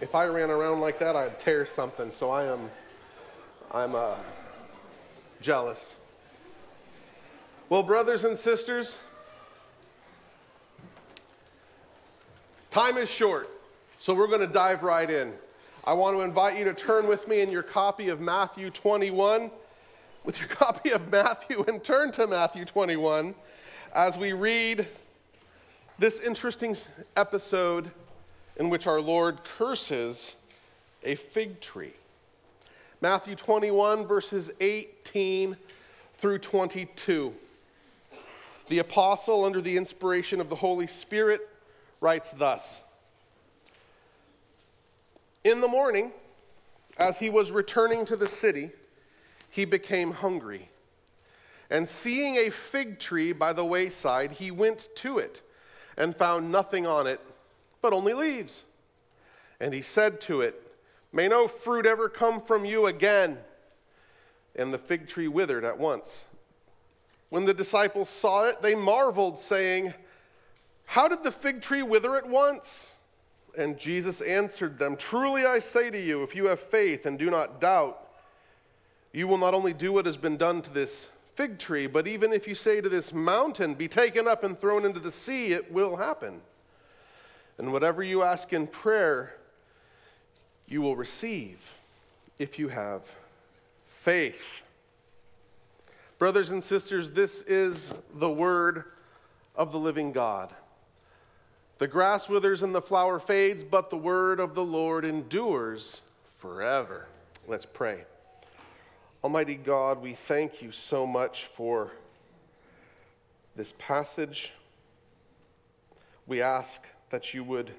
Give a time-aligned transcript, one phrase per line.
[0.00, 2.10] if I ran around like that, I'd tear something.
[2.10, 2.70] So I am,
[3.72, 4.14] I'm uh,
[5.40, 5.96] jealous.
[7.68, 9.02] Well, brothers and sisters,
[12.70, 13.50] time is short,
[13.98, 15.32] so we're going to dive right in.
[15.84, 19.50] I want to invite you to turn with me in your copy of Matthew 21,
[20.24, 23.34] with your copy of Matthew, and turn to Matthew 21
[23.94, 24.86] as we read
[25.98, 26.76] this interesting
[27.16, 27.90] episode
[28.58, 30.34] in which our Lord curses
[31.04, 31.92] a fig tree.
[33.00, 35.56] Matthew 21, verses 18
[36.14, 37.32] through 22.
[38.68, 41.48] The apostle, under the inspiration of the Holy Spirit,
[42.00, 42.82] writes thus
[45.44, 46.10] In the morning,
[46.98, 48.70] as he was returning to the city,
[49.48, 50.68] he became hungry.
[51.70, 55.42] And seeing a fig tree by the wayside, he went to it
[55.96, 57.20] and found nothing on it
[57.88, 58.64] but only leaves.
[59.60, 60.62] And he said to it,
[61.10, 63.38] May no fruit ever come from you again.
[64.54, 66.26] And the fig tree withered at once.
[67.30, 69.94] When the disciples saw it, they marveled, saying,
[70.84, 72.96] How did the fig tree wither at once?
[73.56, 77.30] And Jesus answered them, Truly I say to you, if you have faith and do
[77.30, 78.06] not doubt,
[79.14, 82.34] you will not only do what has been done to this fig tree, but even
[82.34, 85.72] if you say to this mountain, Be taken up and thrown into the sea, it
[85.72, 86.42] will happen.
[87.58, 89.34] And whatever you ask in prayer,
[90.66, 91.74] you will receive
[92.38, 93.02] if you have
[93.86, 94.62] faith.
[96.18, 98.84] Brothers and sisters, this is the word
[99.56, 100.50] of the living God.
[101.78, 106.02] The grass withers and the flower fades, but the word of the Lord endures
[106.38, 107.06] forever.
[107.46, 108.04] Let's pray.
[109.22, 111.90] Almighty God, we thank you so much for
[113.56, 114.52] this passage.
[116.26, 117.70] We ask that you would,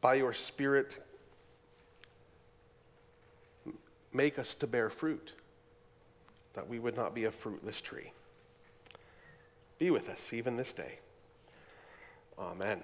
[0.00, 0.98] by your Spirit,
[4.12, 5.32] make us to bear fruit,
[6.54, 8.12] that we would not be a fruitless tree.
[9.78, 10.98] Be with us even this day.
[12.38, 12.82] Amen.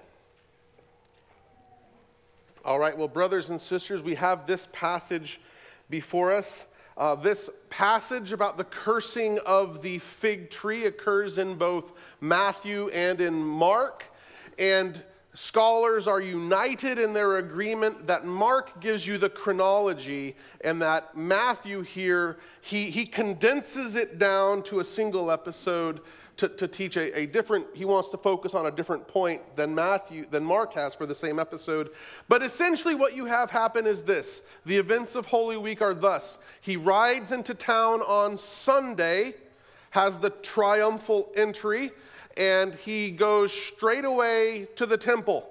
[2.64, 5.40] All right, well, brothers and sisters, we have this passage
[5.88, 6.66] before us.
[7.00, 13.22] Uh, this passage about the cursing of the fig tree occurs in both Matthew and
[13.22, 14.04] in Mark.
[14.58, 15.02] And
[15.32, 21.80] scholars are united in their agreement that Mark gives you the chronology and that Matthew
[21.80, 26.00] here, he, he condenses it down to a single episode
[26.40, 29.74] to, to teach a, a different, he wants to focus on a different point than
[29.74, 31.90] Matthew, than Mark has for the same episode.
[32.28, 36.38] But essentially, what you have happen is this the events of Holy Week are thus
[36.62, 39.34] he rides into town on Sunday,
[39.90, 41.92] has the triumphal entry,
[42.38, 45.46] and he goes straight away to the temple.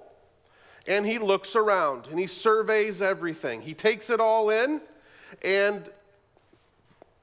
[0.88, 3.62] And he looks around and he surveys everything.
[3.62, 4.82] He takes it all in,
[5.44, 5.88] and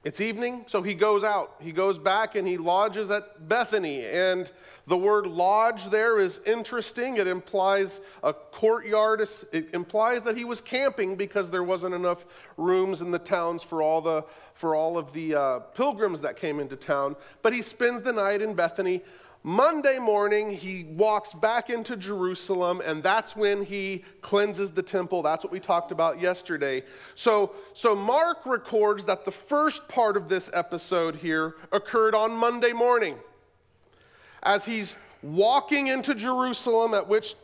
[0.07, 1.57] it's evening, so he goes out.
[1.59, 4.07] He goes back and he lodges at Bethany.
[4.07, 4.49] And
[4.87, 7.17] the word lodge there is interesting.
[7.17, 9.21] It implies a courtyard.
[9.21, 12.25] It implies that he was camping because there wasn't enough
[12.57, 14.25] rooms in the towns for all, the,
[14.55, 17.17] for all of the uh, pilgrims that came into town.
[17.43, 19.03] But he spends the night in Bethany
[19.49, 25.23] Monday morning, he walks back into Jerusalem, and that's when he cleanses the temple.
[25.23, 26.83] That's what we talked about yesterday.
[27.15, 32.73] So, so Mark records that the first part of this episode here occurred on Monday
[32.73, 33.15] morning.
[34.43, 37.37] As he's walking into Jerusalem, at which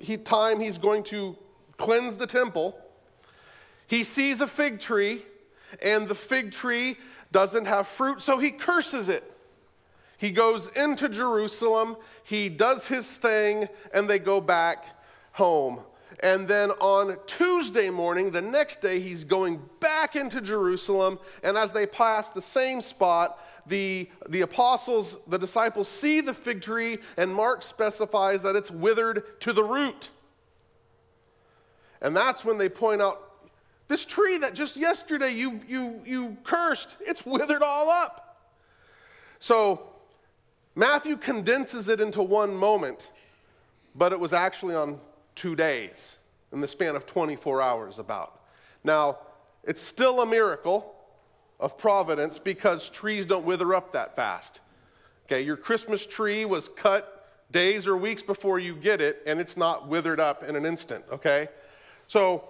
[0.00, 1.38] he, time he's going to
[1.76, 2.76] cleanse the temple,
[3.86, 5.24] he sees a fig tree,
[5.80, 6.96] and the fig tree
[7.30, 9.33] doesn't have fruit, so he curses it.
[10.24, 14.86] He goes into Jerusalem, he does his thing, and they go back
[15.32, 15.80] home.
[16.20, 21.18] And then on Tuesday morning, the next day, he's going back into Jerusalem.
[21.42, 26.62] And as they pass the same spot, the, the apostles, the disciples see the fig
[26.62, 30.08] tree, and Mark specifies that it's withered to the root.
[32.00, 33.20] And that's when they point out
[33.88, 38.22] this tree that just yesterday you, you, you cursed, it's withered all up.
[39.38, 39.90] So
[40.74, 43.10] Matthew condenses it into one moment,
[43.94, 45.00] but it was actually on
[45.34, 46.18] two days
[46.52, 48.40] in the span of 24 hours, about.
[48.82, 49.18] Now,
[49.62, 50.94] it's still a miracle
[51.60, 54.60] of providence because trees don't wither up that fast.
[55.26, 59.56] Okay, your Christmas tree was cut days or weeks before you get it, and it's
[59.56, 61.48] not withered up in an instant, okay?
[62.08, 62.44] So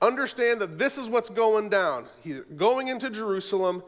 [0.00, 2.06] understand that this is what's going down.
[2.22, 3.82] He's going into Jerusalem,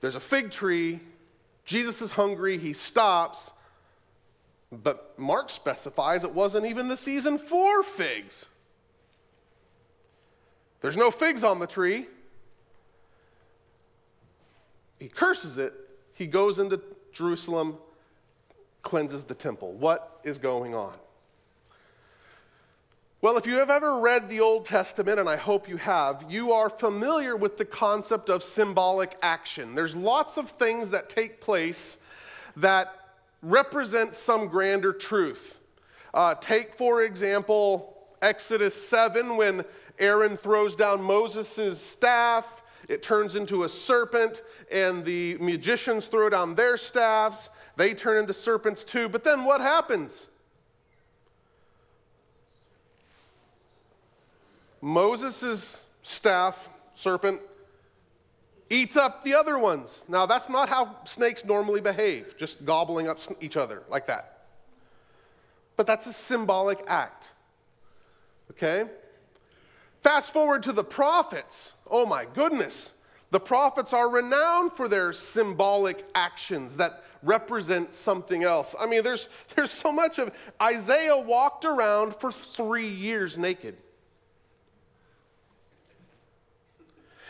[0.00, 1.00] there's a fig tree,
[1.70, 3.52] Jesus is hungry, he stops.
[4.72, 8.48] But Mark specifies it wasn't even the season for figs.
[10.80, 12.08] There's no figs on the tree.
[14.98, 15.72] He curses it.
[16.12, 16.80] He goes into
[17.12, 17.78] Jerusalem,
[18.82, 19.72] cleanses the temple.
[19.74, 20.96] What is going on?
[23.22, 26.52] Well, if you have ever read the Old Testament, and I hope you have, you
[26.52, 29.74] are familiar with the concept of symbolic action.
[29.74, 31.98] There's lots of things that take place
[32.56, 32.94] that
[33.42, 35.58] represent some grander truth.
[36.14, 39.66] Uh, take, for example, Exodus 7 when
[39.98, 44.40] Aaron throws down Moses' staff, it turns into a serpent,
[44.72, 47.50] and the magicians throw down their staffs.
[47.76, 49.10] They turn into serpents too.
[49.10, 50.30] But then what happens?
[54.80, 57.42] Moses' staff, serpent,
[58.70, 60.04] eats up the other ones.
[60.08, 64.44] Now, that's not how snakes normally behave, just gobbling up each other like that.
[65.76, 67.30] But that's a symbolic act.
[68.50, 68.84] Okay?
[70.02, 71.74] Fast forward to the prophets.
[71.90, 72.92] Oh my goodness.
[73.30, 78.74] The prophets are renowned for their symbolic actions that represent something else.
[78.80, 83.76] I mean, there's, there's so much of Isaiah walked around for three years naked.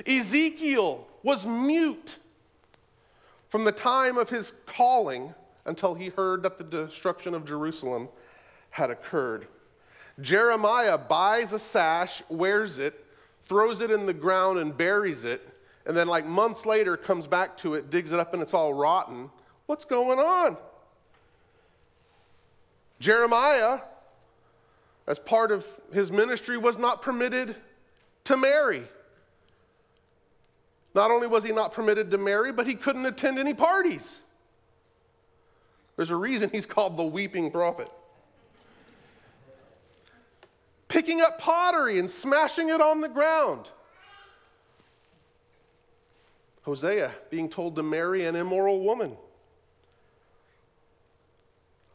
[0.06, 2.18] Ezekiel was mute
[3.48, 8.08] from the time of his calling until he heard that the destruction of Jerusalem
[8.70, 9.46] had occurred.
[10.20, 13.04] Jeremiah buys a sash, wears it,
[13.42, 15.46] throws it in the ground, and buries it,
[15.86, 18.72] and then, like months later, comes back to it, digs it up, and it's all
[18.72, 19.30] rotten.
[19.66, 20.56] What's going on?
[23.00, 23.80] Jeremiah,
[25.06, 27.56] as part of his ministry, was not permitted
[28.24, 28.84] to marry.
[30.94, 34.20] Not only was he not permitted to marry, but he couldn't attend any parties.
[35.96, 37.90] There's a reason he's called the weeping prophet.
[40.88, 43.68] Picking up pottery and smashing it on the ground.
[46.62, 49.16] Hosea being told to marry an immoral woman.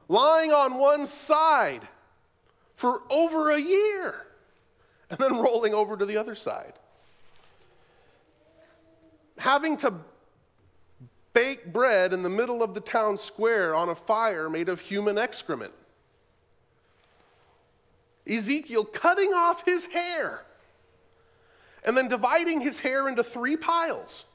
[0.07, 1.87] Lying on one side
[2.75, 4.27] for over a year
[5.09, 6.73] and then rolling over to the other side
[9.37, 9.93] having to
[11.33, 15.17] bake bread in the middle of the town square on a fire made of human
[15.17, 15.73] excrement.
[18.27, 20.45] Ezekiel cutting off his hair
[21.83, 24.25] and then dividing his hair into three piles,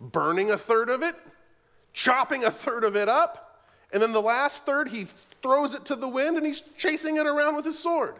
[0.00, 1.16] burning a third of it,
[1.92, 5.04] chopping a third of it up, and then the last third he
[5.42, 8.14] throws it to the wind and he's chasing it around with his sword.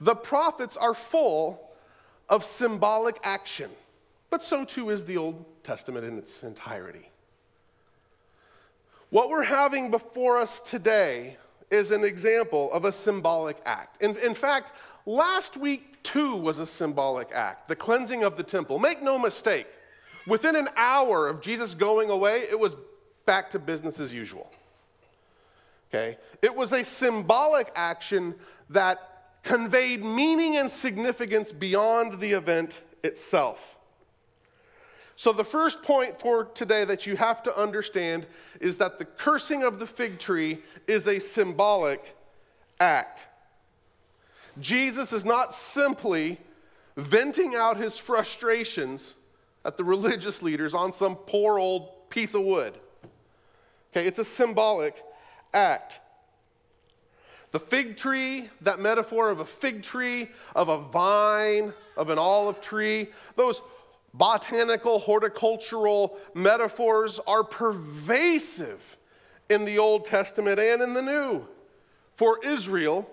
[0.00, 1.67] The prophets are full
[2.28, 3.70] of symbolic action,
[4.30, 7.10] but so too is the Old Testament in its entirety.
[9.10, 11.36] What we're having before us today
[11.70, 14.02] is an example of a symbolic act.
[14.02, 14.72] In, in fact,
[15.06, 18.78] last week too was a symbolic act the cleansing of the temple.
[18.78, 19.66] Make no mistake,
[20.26, 22.76] within an hour of Jesus going away, it was
[23.26, 24.50] back to business as usual.
[25.90, 26.18] Okay?
[26.42, 28.34] It was a symbolic action
[28.70, 29.07] that
[29.48, 33.78] conveyed meaning and significance beyond the event itself.
[35.16, 38.26] So, the first point for today that you have to understand
[38.60, 42.14] is that the cursing of the fig tree is a symbolic
[42.78, 43.26] act.
[44.60, 46.38] Jesus is not simply
[46.98, 49.14] venting out his frustrations
[49.64, 52.74] at the religious leaders on some poor old piece of wood.
[53.92, 55.02] Okay, it's a symbolic
[55.54, 56.00] act.
[57.50, 62.60] The fig tree, that metaphor of a fig tree, of a vine, of an olive
[62.60, 63.62] tree, those
[64.12, 68.96] botanical, horticultural metaphors are pervasive
[69.48, 71.46] in the Old Testament and in the New.
[72.16, 73.08] For Israel,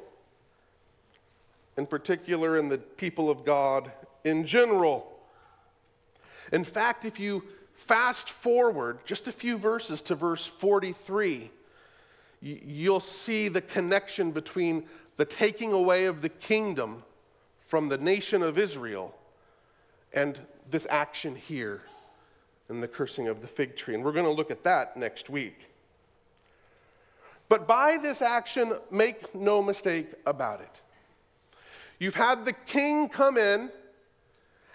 [1.78, 3.92] in particular, and the people of God
[4.24, 5.12] in general.
[6.52, 11.52] In fact, if you fast forward just a few verses to verse 43,
[12.46, 14.86] you'll see the connection between
[15.18, 17.04] the taking away of the kingdom
[17.66, 19.16] from the nation of Israel
[20.14, 21.82] and this action here
[22.70, 23.96] and the cursing of the fig tree.
[23.96, 25.72] And we're going to look at that next week.
[27.50, 30.82] But by this action, make no mistake about it.
[32.00, 33.70] You've had the king come in,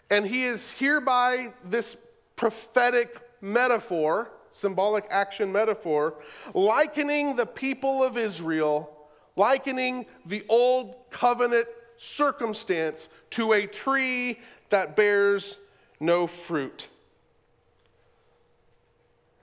[0.08, 1.96] and he is hereby this
[2.34, 6.14] prophetic metaphor symbolic action metaphor,
[6.54, 8.90] likening the people of Israel,
[9.37, 11.66] likening the old covenant
[11.97, 14.38] circumstance to a tree
[14.71, 15.59] that bears
[16.00, 16.88] no fruit.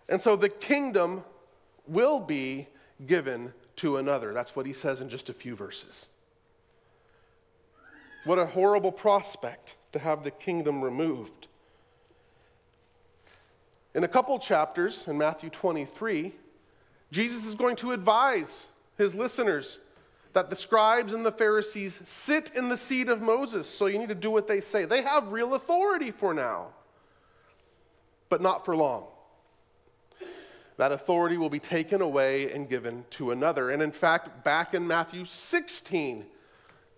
[0.09, 1.23] And so the kingdom
[1.87, 2.67] will be
[3.05, 4.33] given to another.
[4.33, 6.09] That's what he says in just a few verses.
[8.23, 11.36] What a horrible prospect to have the kingdom removed.
[13.97, 16.31] In a couple chapters, in Matthew 23,
[17.11, 19.79] Jesus is going to advise his listeners
[20.33, 24.09] that the scribes and the Pharisees sit in the seat of Moses, so you need
[24.09, 24.85] to do what they say.
[24.85, 26.67] They have real authority for now,
[28.29, 29.07] but not for long.
[30.77, 33.71] That authority will be taken away and given to another.
[33.71, 36.23] And in fact, back in Matthew 16,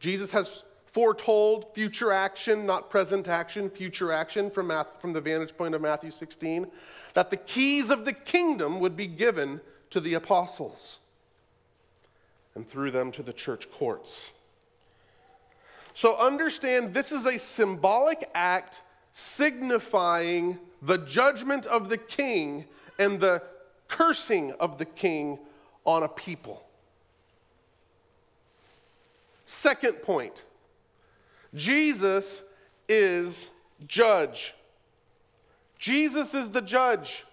[0.01, 5.75] Jesus has foretold future action, not present action, future action from, from the vantage point
[5.75, 6.67] of Matthew 16,
[7.13, 10.99] that the keys of the kingdom would be given to the apostles
[12.55, 14.31] and through them to the church courts.
[15.93, 18.81] So understand this is a symbolic act
[19.11, 22.65] signifying the judgment of the king
[22.97, 23.43] and the
[23.87, 25.39] cursing of the king
[25.85, 26.63] on a people.
[29.45, 30.43] Second point
[31.53, 32.43] Jesus
[32.87, 33.49] is
[33.87, 34.53] judge.
[35.77, 37.25] Jesus is the judge.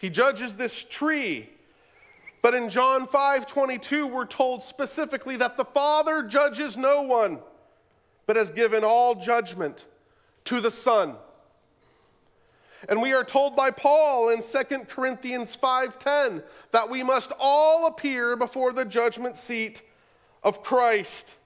[0.00, 1.50] He judges this tree.
[2.40, 7.40] But in John 5 22, we're told specifically that the Father judges no one,
[8.26, 9.86] but has given all judgment
[10.44, 11.16] to the Son.
[12.88, 18.36] And we are told by Paul in 2 Corinthians 5:10 that we must all appear
[18.36, 19.82] before the judgment seat
[20.44, 21.37] of Christ.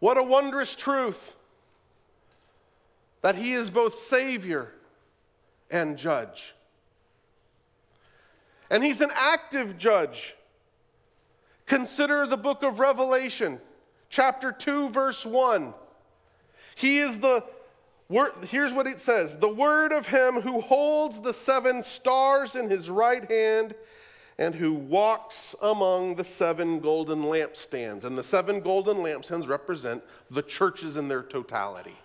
[0.00, 1.34] What a wondrous truth
[3.22, 4.72] that he is both savior
[5.70, 6.54] and judge.
[8.70, 10.36] And he's an active judge.
[11.66, 13.60] Consider the book of Revelation,
[14.08, 15.74] chapter 2 verse 1.
[16.74, 17.44] He is the
[18.08, 22.70] Word, here's what it says The word of him who holds the seven stars in
[22.70, 23.74] his right hand
[24.38, 28.04] and who walks among the seven golden lampstands.
[28.04, 31.96] And the seven golden lampstands represent the churches in their totality.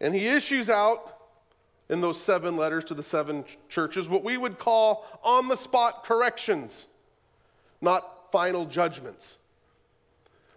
[0.00, 1.16] And he issues out
[1.88, 6.04] in those seven letters to the seven churches what we would call on the spot
[6.04, 6.86] corrections,
[7.80, 9.38] not final judgments.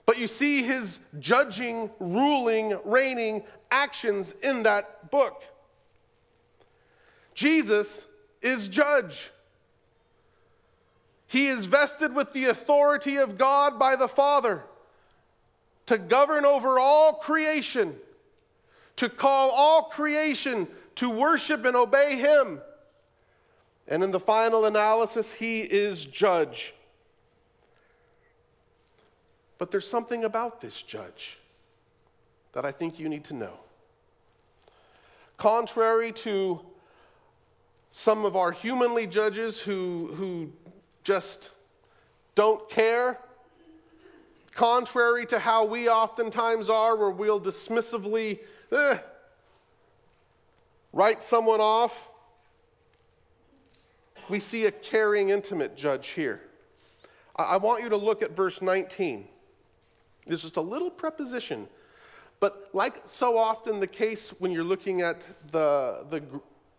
[0.05, 5.43] But you see his judging, ruling, reigning actions in that book.
[7.33, 8.05] Jesus
[8.41, 9.31] is judge.
[11.33, 14.61] He is vested with the authority of God by the Father
[15.87, 17.95] to govern over all creation,
[18.97, 22.61] to call all creation to worship and obey Him.
[23.87, 26.75] And in the final analysis, He is judge.
[29.57, 31.39] But there's something about this judge
[32.51, 33.57] that I think you need to know.
[35.37, 36.61] Contrary to
[37.89, 40.51] some of our humanly judges who, who
[41.03, 41.51] just
[42.35, 43.19] don't care,
[44.53, 48.39] contrary to how we oftentimes are, where we'll dismissively
[48.71, 48.97] eh,
[50.91, 52.09] write someone off,
[54.29, 56.41] we see a caring, intimate judge here.
[57.35, 59.27] I, want you to look at verse 19.
[60.27, 61.67] There's just a little preposition.
[62.39, 66.21] But like so often the case when you're looking at the, the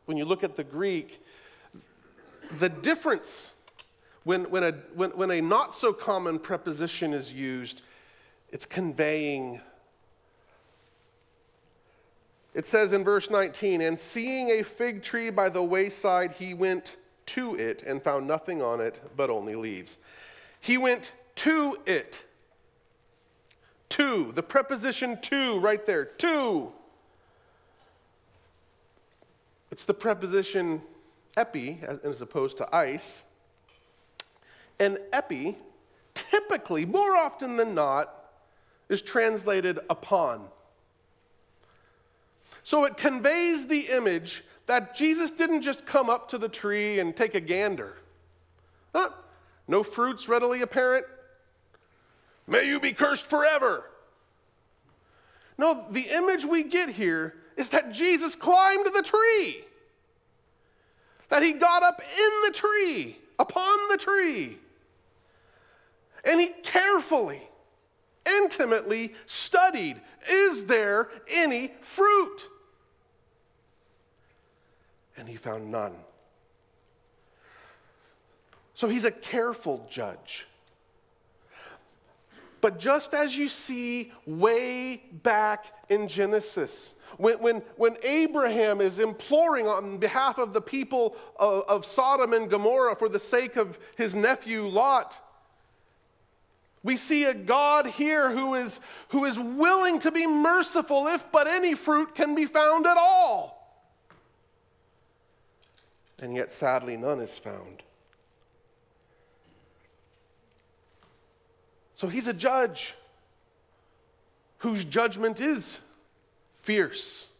[0.06, 1.22] when you look at the Greek,
[2.58, 3.53] the difference
[4.24, 7.82] when, when, a, when, when a not so common preposition is used,
[8.50, 9.60] it's conveying.
[12.54, 16.96] It says in verse 19, and seeing a fig tree by the wayside, he went
[17.26, 19.98] to it and found nothing on it but only leaves.
[20.60, 22.24] He went to it.
[23.90, 26.72] To, the preposition to right there, to.
[29.70, 30.82] It's the preposition
[31.36, 33.24] epi as opposed to eis.
[34.78, 35.56] And epi,
[36.14, 38.12] typically, more often than not,
[38.88, 40.46] is translated upon.
[42.62, 47.14] So it conveys the image that Jesus didn't just come up to the tree and
[47.14, 47.96] take a gander.
[48.94, 49.10] Huh?
[49.68, 51.06] No fruits readily apparent,
[52.46, 53.84] May you be cursed forever.
[55.56, 59.64] No, the image we get here is that Jesus climbed the tree,
[61.28, 64.58] that he got up in the tree, upon the tree,
[66.26, 67.42] and he carefully,
[68.26, 72.48] intimately studied is there any fruit?
[75.16, 75.94] And he found none.
[78.74, 80.46] So he's a careful judge.
[82.60, 89.68] But just as you see way back in Genesis, when, when, when Abraham is imploring
[89.68, 94.16] on behalf of the people of, of Sodom and Gomorrah for the sake of his
[94.16, 95.20] nephew Lot,
[96.84, 101.46] we see a God here who is, who is willing to be merciful if but
[101.46, 103.82] any fruit can be found at all.
[106.22, 107.82] And yet, sadly, none is found.
[111.94, 112.94] So he's a judge
[114.58, 115.78] whose judgment is
[116.60, 117.30] fierce.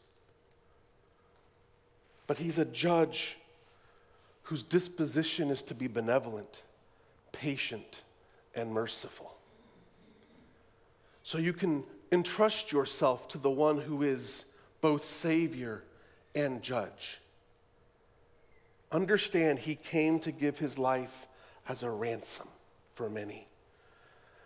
[2.27, 3.37] But he's a judge
[4.45, 6.63] whose disposition is to be benevolent,
[7.33, 8.03] patient,
[8.55, 9.37] and merciful.
[11.23, 14.45] So you can entrust yourself to the one who is
[14.81, 15.83] both Savior
[16.35, 17.21] and Judge.
[18.93, 21.27] Understand he came to give his life
[21.69, 22.49] as a ransom
[22.95, 23.49] for many.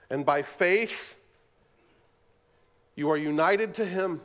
[0.08, 1.16] And by faith,
[2.94, 4.20] you are united to him.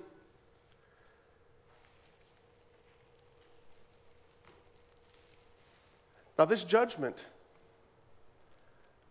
[6.38, 7.25] Now, this judgment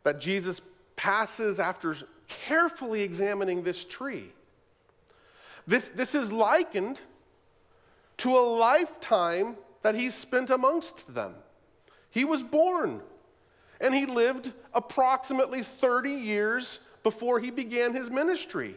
[0.05, 0.61] that Jesus
[0.97, 1.97] passes after
[2.29, 4.33] carefully examining this tree,
[5.67, 7.01] this, this is likened
[8.19, 11.35] to a lifetime that he spent amongst them.
[12.11, 13.01] He was born
[13.81, 18.77] and he lived approximately 30 years before he began his ministry.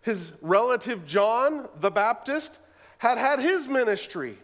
[0.00, 2.60] His relative John the Baptist
[2.98, 4.38] had had his ministry.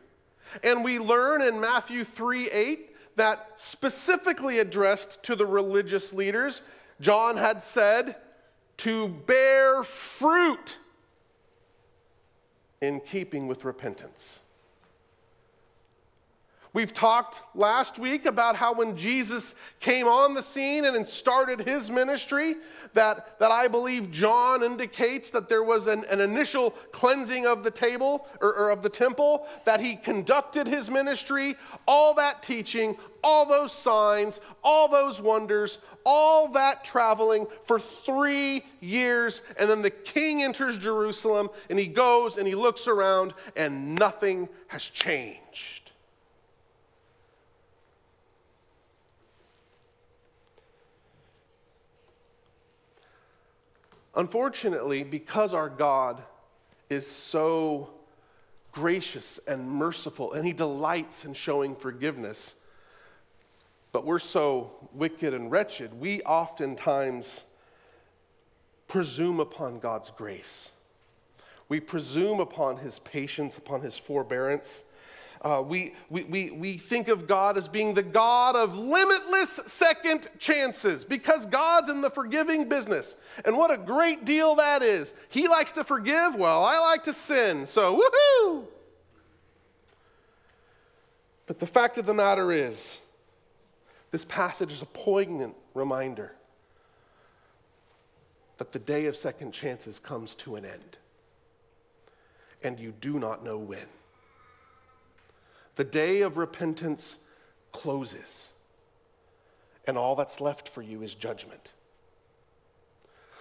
[0.64, 6.62] And we learn in Matthew 3 8 that specifically addressed to the religious leaders,
[7.00, 8.16] John had said,
[8.78, 10.78] to bear fruit
[12.80, 14.40] in keeping with repentance.
[16.72, 21.90] We've talked last week about how when Jesus came on the scene and started his
[21.90, 22.56] ministry,
[22.94, 27.72] that, that I believe John indicates that there was an, an initial cleansing of the
[27.72, 31.56] table or, or of the temple, that he conducted his ministry,
[31.88, 39.42] all that teaching, all those signs, all those wonders, all that traveling for three years.
[39.58, 44.48] And then the king enters Jerusalem and he goes and he looks around and nothing
[44.68, 45.79] has changed.
[54.14, 56.22] Unfortunately, because our God
[56.88, 57.90] is so
[58.72, 62.54] gracious and merciful and he delights in showing forgiveness,
[63.92, 67.44] but we're so wicked and wretched, we oftentimes
[68.88, 70.72] presume upon God's grace.
[71.68, 74.84] We presume upon his patience, upon his forbearance.
[75.42, 80.28] Uh, we, we, we, we think of God as being the God of limitless second
[80.38, 83.16] chances because God's in the forgiving business.
[83.46, 85.14] And what a great deal that is.
[85.30, 88.66] He likes to forgive, well, I like to sin, so woohoo!
[91.46, 92.98] But the fact of the matter is,
[94.10, 96.32] this passage is a poignant reminder
[98.58, 100.98] that the day of second chances comes to an end.
[102.62, 103.86] And you do not know when.
[105.80, 107.18] The day of repentance
[107.72, 108.52] closes,
[109.86, 111.72] and all that's left for you is judgment.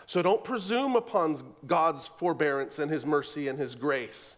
[0.05, 4.37] So don't presume upon God's forbearance and His mercy and His grace.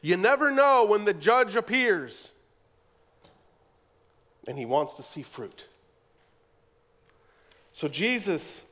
[0.00, 2.32] You never know when the judge appears,
[4.48, 5.68] and He wants to see fruit.
[7.72, 8.62] So Jesus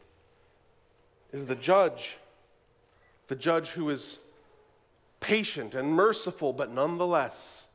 [1.30, 2.16] is the judge,
[3.28, 4.18] the judge who is
[5.20, 7.66] patient and merciful, but nonetheless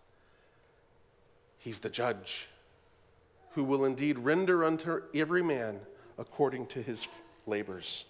[1.65, 2.47] He's the judge
[3.55, 5.79] who will indeed render unto every man
[6.19, 7.07] according to his
[7.47, 8.05] labors.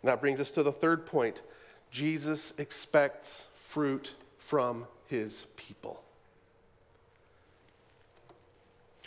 [0.00, 1.42] And that brings us to the third point
[1.90, 6.02] Jesus expects fruit from his people.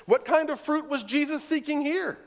[0.06, 2.20] What kind of fruit was Jesus seeking here?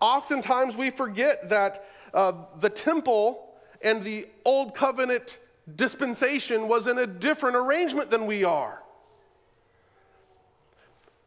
[0.00, 5.40] Oftentimes we forget that uh, the temple and the old covenant
[5.74, 8.83] dispensation was in a different arrangement than we are.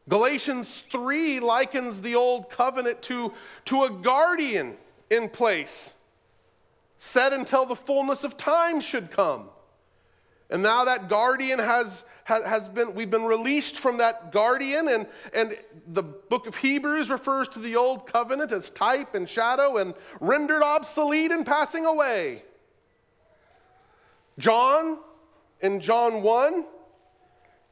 [0.09, 3.33] Galatians 3 likens the old covenant to,
[3.65, 4.77] to a guardian
[5.09, 5.95] in place,
[6.97, 9.49] set until the fullness of time should come.
[10.49, 15.57] And now that guardian has, has been, we've been released from that guardian, and, and
[15.87, 20.63] the book of Hebrews refers to the old covenant as type and shadow and rendered
[20.63, 22.43] obsolete and passing away.
[24.39, 24.99] John,
[25.59, 26.65] in John 1,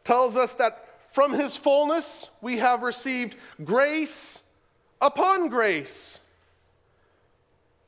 [0.03, 0.84] tells us that
[1.15, 4.43] from his fullness, we have received grace
[4.99, 6.19] upon grace.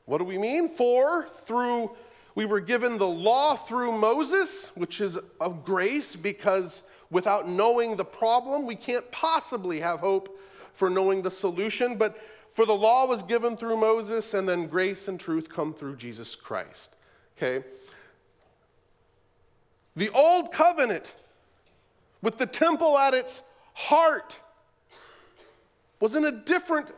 [0.06, 0.70] What do we mean?
[0.70, 1.90] For through
[2.38, 8.04] We were given the law through Moses, which is of grace because without knowing the
[8.04, 10.38] problem, we can't possibly have hope
[10.72, 11.96] for knowing the solution.
[11.96, 12.16] But
[12.54, 16.36] for the law was given through Moses, and then grace and truth come through Jesus
[16.36, 16.94] Christ.
[17.36, 17.66] Okay?
[19.96, 21.16] The old covenant,
[22.22, 23.42] with the temple at its
[23.74, 24.38] heart,
[26.00, 26.92] was in a different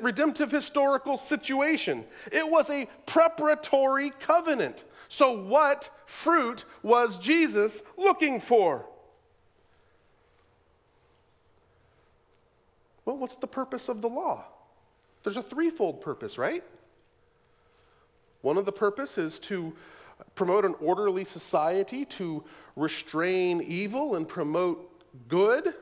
[0.00, 2.04] redemptive historical situation.
[2.32, 4.84] It was a preparatory covenant.
[5.08, 8.84] So, what fruit was Jesus looking for?
[13.04, 14.44] Well, what's the purpose of the law?
[15.22, 16.62] There's a threefold purpose, right?
[18.42, 19.74] One of the purpose is to
[20.34, 22.44] promote an orderly society, to
[22.76, 24.90] restrain evil and promote
[25.28, 25.74] good.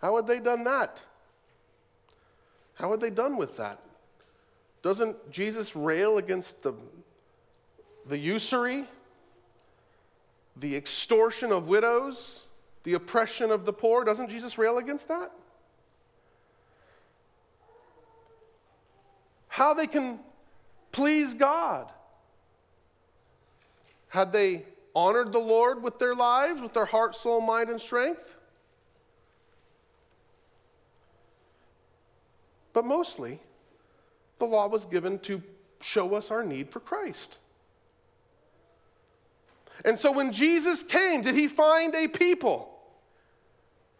[0.00, 1.00] How had they done that?
[2.74, 3.78] How had they done with that?
[4.82, 6.74] Doesn't Jesus rail against the,
[8.06, 8.84] the usury,
[10.56, 12.46] the extortion of widows,
[12.82, 14.04] the oppression of the poor?
[14.04, 15.32] Doesn't Jesus rail against that?
[19.48, 20.18] How they can
[20.94, 21.90] please God.
[24.14, 28.36] Had they honored the Lord with their lives, with their heart, soul, mind, and strength?
[32.72, 33.40] But mostly,
[34.38, 35.42] the law was given to
[35.80, 37.38] show us our need for Christ.
[39.84, 42.72] And so when Jesus came, did he find a people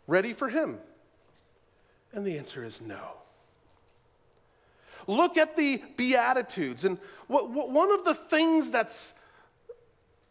[0.07, 0.79] ready for him?
[2.13, 3.15] And the answer is no.
[5.09, 6.85] Look at the Beatitudes.
[6.85, 9.15] And what, what, one of the things that's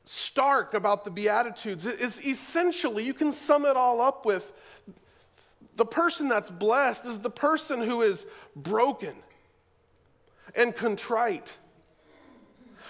[0.05, 4.53] stark about the Beatitudes is essentially, you can sum it all up with
[5.75, 9.15] the person that's blessed is the person who is broken
[10.55, 11.57] and contrite,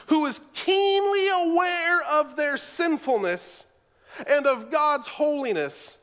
[0.07, 3.67] who is keenly aware of their sinfulness
[4.27, 5.97] and of God's holiness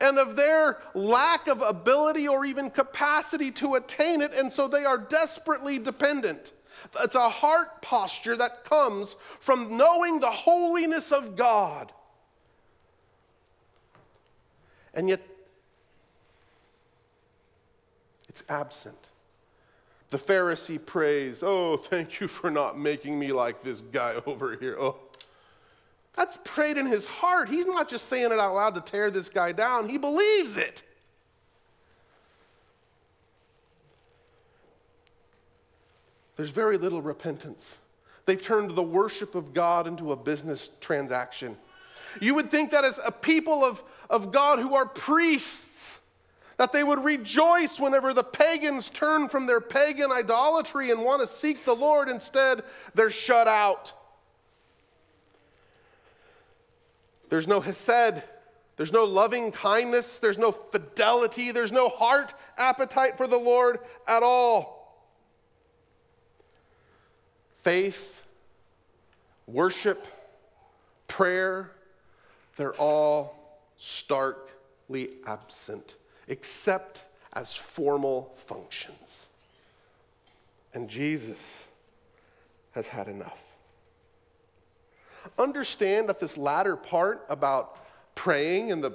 [0.00, 4.84] and of their lack of ability or even capacity to attain it, and so they
[4.84, 6.52] are desperately dependent.
[7.00, 11.92] It's a heart posture that comes from knowing the holiness of God.
[14.94, 15.20] And yet,
[18.28, 18.96] it's absent.
[20.10, 24.76] The Pharisee prays, Oh, thank you for not making me like this guy over here.
[24.78, 24.96] Oh.
[26.16, 27.48] That's prayed in his heart.
[27.48, 30.82] He's not just saying it out loud to tear this guy down, he believes it.
[36.40, 37.76] There's very little repentance.
[38.24, 41.54] They've turned the worship of God into a business transaction.
[42.18, 46.00] You would think that as a people of, of God who are priests,
[46.56, 51.28] that they would rejoice whenever the pagans turn from their pagan idolatry and want to
[51.28, 52.08] seek the Lord.
[52.08, 52.62] Instead,
[52.94, 53.92] they're shut out.
[57.28, 58.22] There's no hesed.
[58.78, 60.18] There's no loving kindness.
[60.18, 61.52] There's no fidelity.
[61.52, 64.79] There's no heart appetite for the Lord at all.
[67.62, 68.24] Faith,
[69.46, 70.06] worship,
[71.08, 71.70] prayer,
[72.56, 75.96] they're all starkly absent,
[76.28, 79.28] except as formal functions.
[80.72, 81.66] And Jesus
[82.72, 83.42] has had enough.
[85.38, 87.76] Understand that this latter part about
[88.14, 88.92] praying and the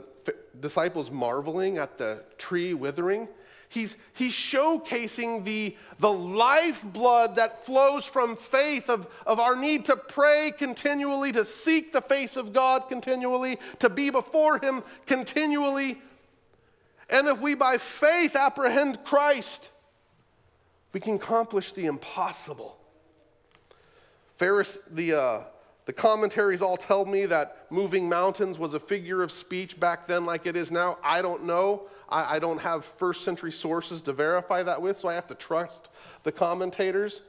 [0.60, 3.28] disciples marveling at the tree withering,
[3.70, 9.96] he's, he's showcasing the, the lifeblood that flows from faith of, of our need to
[9.96, 16.02] pray continually, to seek the face of God continually, to be before Him continually.
[17.10, 19.70] And if we by faith apprehend Christ,
[20.94, 22.78] we can accomplish the impossible.
[24.38, 25.42] Ferris, the, uh,
[25.86, 30.26] the commentaries all tell me that moving mountains was a figure of speech back then
[30.26, 30.98] like it is now.
[31.04, 31.84] I don't know.
[32.10, 35.36] I, I, don't have first century sources to verify that with, so I have to
[35.36, 35.90] trust
[36.24, 37.22] the commentators.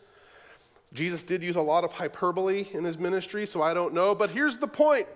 [0.94, 4.14] Jesus did use a lot of hyperbole in his ministry, so I don't know.
[4.14, 5.06] But here's the point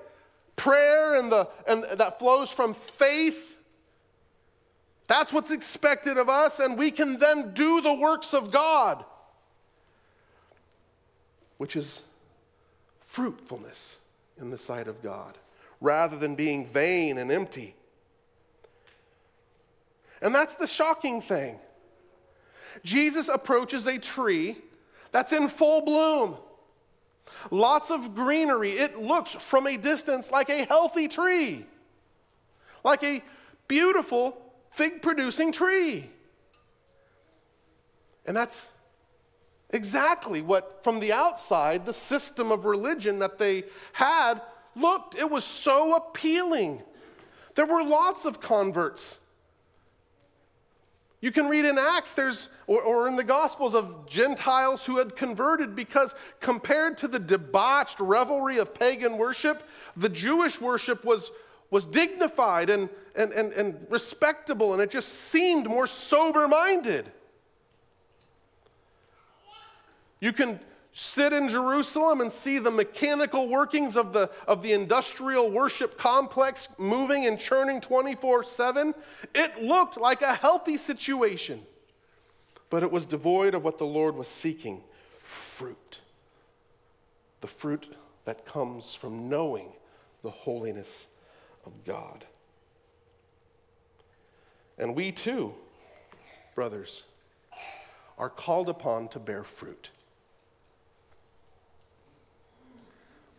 [0.57, 3.57] prayer and, the, and that flows from faith.
[5.07, 9.03] That's what's expected of us, and we can then do the works of God,
[11.57, 12.03] which is
[13.11, 13.99] fruitfulness
[14.41, 15.37] in the sight of God
[15.81, 17.75] rather than being vain and empty.
[20.23, 21.59] And that's the shocking thing.
[22.85, 24.59] Jesus approaches a tree
[25.11, 26.37] that's in full bloom.
[27.51, 28.73] Lots of greenery.
[28.73, 31.67] It looks from a distance like a healthy tree,
[32.85, 33.25] like a
[33.67, 36.09] beautiful fig producing tree.
[38.25, 38.71] And that's
[39.73, 44.41] exactly what, from the outside, the system of religion that they had
[44.75, 45.17] looked.
[45.17, 46.83] It was so appealing.
[47.55, 49.19] There were lots of converts.
[51.21, 55.17] You can read in Acts, there's, or, or, in the Gospels of Gentiles who had
[55.17, 59.63] converted because compared to the debauched revelry of pagan worship,
[59.97, 61.31] the Jewish worship was,
[61.71, 67.05] was dignified and, and, and, and respectable, and it just seemed more sober minded.
[70.21, 70.61] You can
[70.93, 76.69] sit in Jerusalem and see the mechanical workings of the, of the industrial worship complex
[76.79, 78.95] moving and churning 24 7,
[79.35, 81.63] it looked like a healthy situation.
[82.69, 84.83] But it was devoid of what the Lord was seeking
[85.23, 86.01] fruit.
[87.41, 87.89] The fruit
[88.27, 89.73] that comes from knowing
[90.23, 91.07] the holiness
[91.65, 92.27] of God.
[94.79, 95.55] And we too,
[96.55, 97.05] brothers,
[98.19, 99.91] are called upon to bear fruit.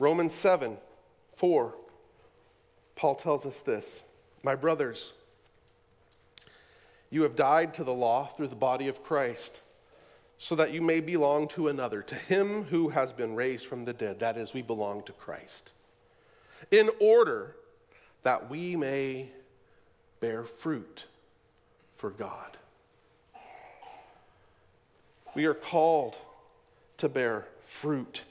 [0.01, 0.77] Romans 7
[1.35, 1.75] 4,
[2.95, 4.03] Paul tells us this
[4.43, 5.13] My brothers,
[7.11, 9.61] you have died to the law through the body of Christ,
[10.39, 13.93] so that you may belong to another, to him who has been raised from the
[13.93, 14.19] dead.
[14.19, 15.71] That is, we belong to Christ,
[16.71, 17.55] in order
[18.23, 19.29] that we may
[20.19, 21.05] bear fruit
[21.95, 22.57] for God.
[25.35, 26.17] We are called
[26.97, 28.23] to bear fruit.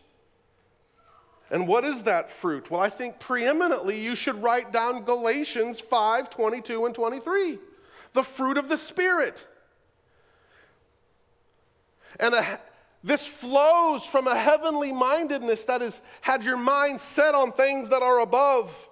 [1.50, 2.70] And what is that fruit?
[2.70, 7.58] Well, I think preeminently you should write down Galatians 5 22 and 23.
[8.12, 9.46] The fruit of the Spirit.
[12.18, 12.60] And a,
[13.02, 18.02] this flows from a heavenly mindedness that has had your mind set on things that
[18.02, 18.88] are above.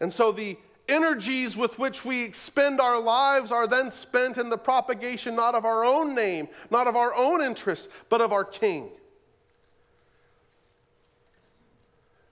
[0.00, 0.56] And so the
[0.88, 5.64] energies with which we expend our lives are then spent in the propagation not of
[5.64, 8.90] our own name, not of our own interests, but of our King.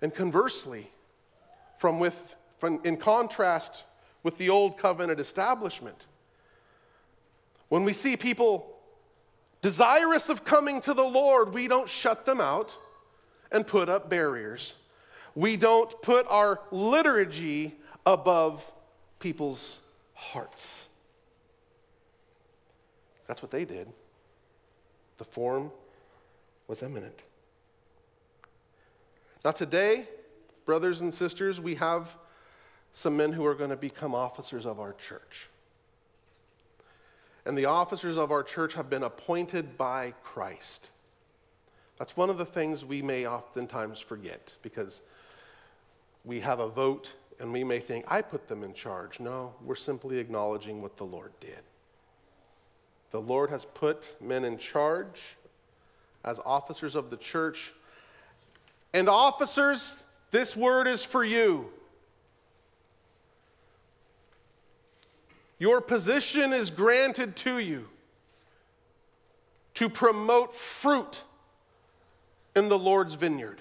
[0.02, 0.90] And conversely,
[1.78, 3.84] from with, from, in contrast
[4.22, 6.06] with the old covenant establishment,
[7.68, 8.76] when we see people
[9.62, 12.76] desirous of coming to the Lord, we don't shut them out
[13.52, 14.74] and put up barriers.
[15.34, 18.70] We don't put our liturgy above
[19.18, 19.80] people's
[20.14, 20.88] hearts.
[23.26, 23.88] That's what they did.
[25.18, 25.70] The form
[26.66, 27.22] was eminent.
[29.44, 30.06] Now, today,
[30.66, 32.16] brothers and sisters, we have
[32.92, 35.48] some men who are going to become officers of our church.
[37.46, 40.90] And the officers of our church have been appointed by Christ.
[41.98, 45.00] That's one of the things we may oftentimes forget because
[46.24, 49.20] we have a vote and we may think, I put them in charge.
[49.20, 51.60] No, we're simply acknowledging what the Lord did.
[53.10, 55.36] The Lord has put men in charge
[56.22, 57.72] as officers of the church
[58.92, 61.70] and officers, this word is for you.
[65.58, 67.88] Your position is granted to you
[69.74, 71.22] to promote fruit
[72.56, 73.60] in the Lord's vineyard.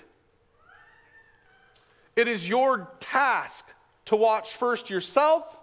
[2.15, 3.65] It is your task
[4.05, 5.59] to watch first yourself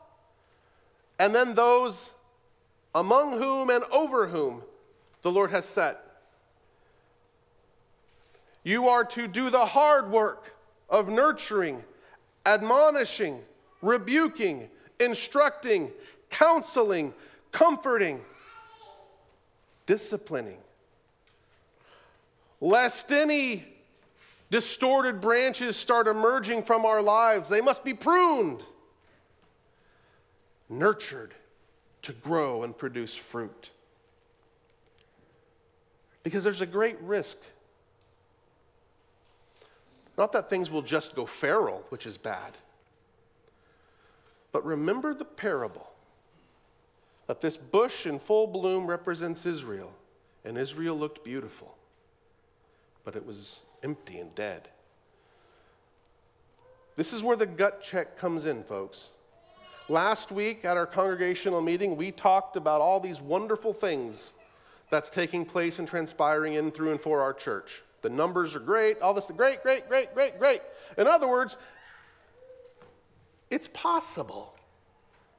[1.19, 2.13] and then those
[2.95, 4.63] among whom and over whom
[5.23, 6.06] the Lord has set.
[8.67, 10.57] You are to do the hard work
[10.91, 11.85] of nurturing,
[12.45, 13.39] admonishing,
[13.81, 15.93] rebuking, instructing,
[16.31, 17.15] counseling,
[17.53, 18.21] comforting,
[19.87, 20.59] disciplining.
[22.61, 23.65] Lest any
[24.51, 28.65] distorted branches start emerging from our lives, they must be pruned,
[30.69, 31.35] nurtured
[32.03, 33.71] to grow and produce fruit.
[36.25, 37.39] Because there's a great risk
[40.17, 42.57] not that things will just go feral, which is bad.
[44.53, 45.91] But remember the parable
[47.27, 49.93] that this bush in full bloom represents Israel,
[50.45, 51.77] and Israel looked beautiful,
[53.05, 54.69] but it was empty and dead.
[56.97, 59.11] This is where the gut check comes in, folks.
[59.89, 64.33] Last week at our congregational meeting, we talked about all these wonderful things
[64.91, 67.83] that's taking place and transpiring in, through, and for our church.
[68.03, 70.61] The numbers are great, all this, great, great, great, great, great.
[70.97, 71.57] In other words,
[73.51, 74.55] it's possible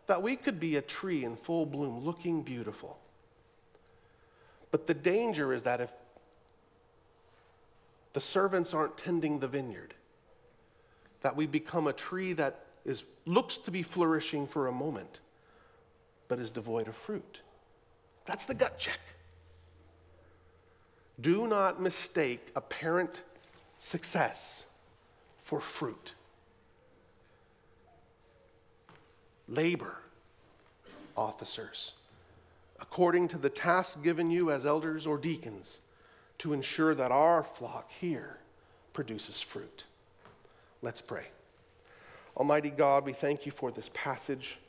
[0.08, 2.98] that we could be a tree in full bloom looking beautiful.
[4.72, 5.92] But the danger is that if
[8.14, 9.94] the servants aren't tending the vineyard,
[11.22, 15.20] that we become a tree that is, looks to be flourishing for a moment,
[16.28, 17.42] but is devoid of fruit.
[18.26, 19.00] That's the gut check.
[21.20, 23.22] Do not mistake apparent
[23.78, 24.66] success
[25.42, 26.14] for fruit.
[29.48, 29.98] Labor,
[31.16, 31.94] officers,
[32.80, 35.80] according to the task given you as elders or deacons,
[36.38, 38.38] to ensure that our flock here
[38.94, 39.86] produces fruit.
[40.82, 41.28] Let's pray.
[42.36, 44.60] Almighty God, we thank you for this passage.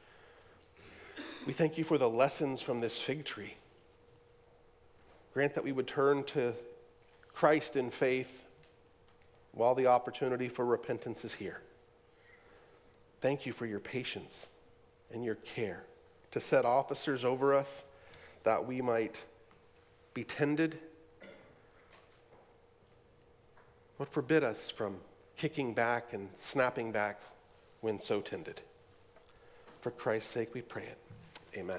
[1.47, 3.55] We thank you for the lessons from this fig tree.
[5.39, 6.53] Grant that we would turn to
[7.33, 8.43] Christ in faith
[9.53, 11.61] while the opportunity for repentance is here.
[13.21, 14.49] Thank you for your patience
[15.15, 15.85] and your care
[16.33, 17.85] to set officers over us
[18.43, 19.27] that we might
[20.13, 20.77] be tended.
[23.97, 24.97] But forbid us from
[25.37, 27.21] kicking back and snapping back
[27.81, 28.61] when so tended.
[29.83, 30.99] For Christ's sake, we pray it.
[31.57, 31.77] Amen.